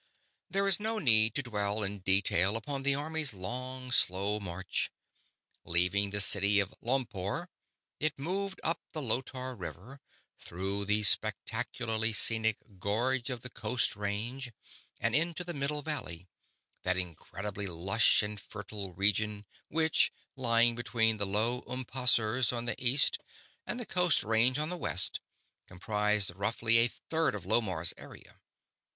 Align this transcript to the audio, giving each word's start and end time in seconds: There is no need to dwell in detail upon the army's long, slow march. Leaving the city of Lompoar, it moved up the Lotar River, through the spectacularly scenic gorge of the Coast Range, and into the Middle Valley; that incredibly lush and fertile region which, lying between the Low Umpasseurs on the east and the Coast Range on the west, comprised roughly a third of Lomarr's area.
There 0.49 0.67
is 0.67 0.79
no 0.79 0.97
need 0.97 1.35
to 1.35 1.43
dwell 1.43 1.83
in 1.83 1.99
detail 1.99 2.57
upon 2.57 2.81
the 2.81 2.95
army's 2.95 3.33
long, 3.33 3.91
slow 3.91 4.39
march. 4.39 4.89
Leaving 5.63 6.09
the 6.09 6.19
city 6.21 6.59
of 6.59 6.73
Lompoar, 6.81 7.49
it 7.99 8.17
moved 8.17 8.59
up 8.63 8.81
the 8.93 8.99
Lotar 9.03 9.55
River, 9.55 10.01
through 10.39 10.85
the 10.85 11.03
spectacularly 11.03 12.13
scenic 12.13 12.79
gorge 12.79 13.29
of 13.29 13.41
the 13.43 13.51
Coast 13.51 13.95
Range, 13.95 14.51
and 14.99 15.13
into 15.13 15.43
the 15.43 15.53
Middle 15.53 15.83
Valley; 15.83 16.27
that 16.81 16.97
incredibly 16.97 17.67
lush 17.67 18.23
and 18.23 18.39
fertile 18.41 18.93
region 18.95 19.45
which, 19.67 20.11
lying 20.35 20.73
between 20.73 21.17
the 21.17 21.27
Low 21.27 21.61
Umpasseurs 21.67 22.51
on 22.51 22.65
the 22.65 22.83
east 22.83 23.19
and 23.67 23.79
the 23.79 23.85
Coast 23.85 24.23
Range 24.23 24.57
on 24.57 24.69
the 24.69 24.77
west, 24.77 25.19
comprised 25.67 26.35
roughly 26.35 26.79
a 26.79 26.87
third 26.87 27.35
of 27.35 27.45
Lomarr's 27.45 27.93
area. 27.99 28.41